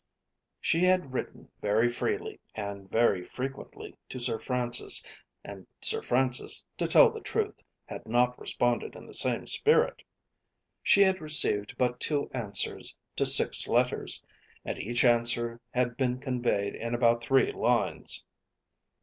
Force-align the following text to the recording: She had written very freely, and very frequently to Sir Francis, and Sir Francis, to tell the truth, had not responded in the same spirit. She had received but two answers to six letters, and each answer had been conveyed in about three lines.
She 0.59 0.79
had 0.79 1.13
written 1.13 1.51
very 1.61 1.87
freely, 1.87 2.39
and 2.55 2.89
very 2.89 3.23
frequently 3.23 3.95
to 4.09 4.19
Sir 4.19 4.39
Francis, 4.39 5.03
and 5.43 5.67
Sir 5.79 6.01
Francis, 6.01 6.65
to 6.79 6.87
tell 6.87 7.11
the 7.11 7.21
truth, 7.21 7.61
had 7.85 8.07
not 8.07 8.39
responded 8.39 8.95
in 8.95 9.05
the 9.05 9.13
same 9.13 9.45
spirit. 9.45 10.01
She 10.81 11.03
had 11.03 11.21
received 11.21 11.77
but 11.77 11.99
two 11.99 12.31
answers 12.33 12.97
to 13.15 13.27
six 13.27 13.67
letters, 13.67 14.23
and 14.65 14.79
each 14.79 15.05
answer 15.05 15.61
had 15.69 15.97
been 15.97 16.17
conveyed 16.17 16.73
in 16.73 16.95
about 16.95 17.21
three 17.21 17.51
lines. 17.51 18.25